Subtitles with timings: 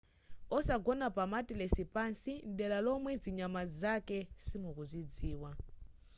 [0.57, 5.49] osagona pa matilesi pansi mdera lomwe zinyama zake simukuzidziwa